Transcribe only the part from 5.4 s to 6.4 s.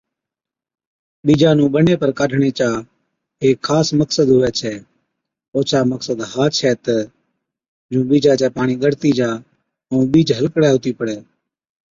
اوڇا مقصد